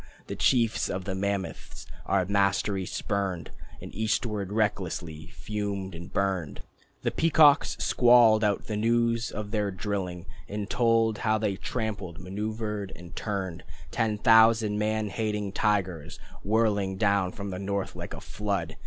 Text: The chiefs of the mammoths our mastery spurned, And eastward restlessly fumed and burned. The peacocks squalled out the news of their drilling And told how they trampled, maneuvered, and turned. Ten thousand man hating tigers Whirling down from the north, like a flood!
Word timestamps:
The 0.25 0.35
chiefs 0.35 0.89
of 0.89 1.05
the 1.05 1.13
mammoths 1.13 1.85
our 2.07 2.25
mastery 2.25 2.87
spurned, 2.87 3.51
And 3.79 3.93
eastward 3.93 4.51
restlessly 4.51 5.27
fumed 5.27 5.93
and 5.93 6.11
burned. 6.11 6.63
The 7.03 7.11
peacocks 7.11 7.77
squalled 7.77 8.43
out 8.43 8.65
the 8.65 8.75
news 8.75 9.29
of 9.29 9.51
their 9.51 9.69
drilling 9.69 10.25
And 10.49 10.67
told 10.67 11.19
how 11.19 11.37
they 11.37 11.55
trampled, 11.55 12.17
maneuvered, 12.19 12.91
and 12.95 13.15
turned. 13.15 13.63
Ten 13.91 14.17
thousand 14.17 14.79
man 14.79 15.09
hating 15.09 15.51
tigers 15.51 16.17
Whirling 16.43 16.97
down 16.97 17.31
from 17.31 17.51
the 17.51 17.59
north, 17.59 17.95
like 17.95 18.15
a 18.15 18.21
flood! 18.21 18.77